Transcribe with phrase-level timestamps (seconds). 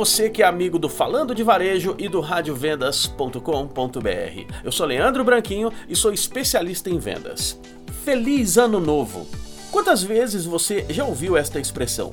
[0.00, 4.54] Você que é amigo do Falando de Varejo e do radiovendas.com.br.
[4.64, 7.60] Eu sou Leandro Branquinho e sou especialista em vendas.
[8.02, 9.26] Feliz Ano Novo!
[9.70, 12.08] Quantas vezes você já ouviu esta expressão?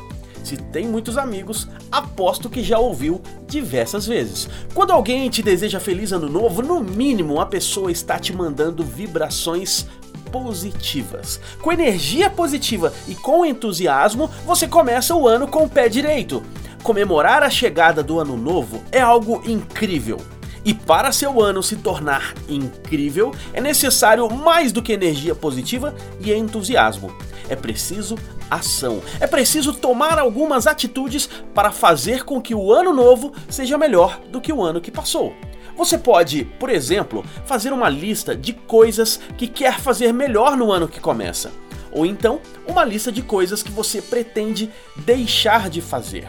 [0.47, 4.47] Se tem muitos amigos, aposto que já ouviu diversas vezes.
[4.73, 9.85] Quando alguém te deseja feliz ano novo, no mínimo a pessoa está te mandando vibrações
[10.31, 11.41] positivas.
[11.61, 16.41] Com energia positiva e com entusiasmo, você começa o ano com o pé direito.
[16.81, 20.17] Comemorar a chegada do ano novo é algo incrível.
[20.63, 26.31] E para seu ano se tornar incrível, é necessário mais do que energia positiva e
[26.31, 27.13] entusiasmo.
[27.49, 28.17] É preciso
[28.49, 29.01] ação.
[29.19, 34.41] É preciso tomar algumas atitudes para fazer com que o ano novo seja melhor do
[34.41, 35.33] que o ano que passou.
[35.77, 40.87] Você pode, por exemplo, fazer uma lista de coisas que quer fazer melhor no ano
[40.87, 41.51] que começa.
[41.91, 46.27] Ou então, uma lista de coisas que você pretende deixar de fazer.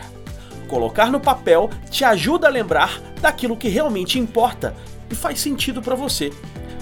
[0.69, 4.75] Colocar no papel te ajuda a lembrar daquilo que realmente importa
[5.11, 6.31] e faz sentido para você.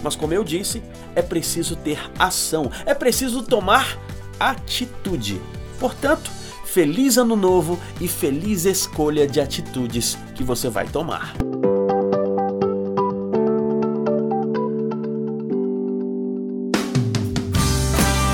[0.02, 0.82] Mas como eu disse,
[1.14, 3.96] é preciso ter ação, é preciso tomar
[4.38, 5.40] atitude.
[5.78, 6.30] Portanto,
[6.64, 11.34] feliz ano novo e feliz escolha de atitudes que você vai tomar.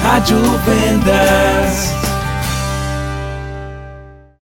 [0.03, 0.36] Rádio
[0.67, 2.02] Vendas.